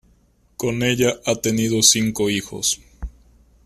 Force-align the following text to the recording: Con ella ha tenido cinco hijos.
Con 0.57 0.81
ella 0.81 1.19
ha 1.27 1.35
tenido 1.35 1.83
cinco 1.83 2.31
hijos. 2.31 2.81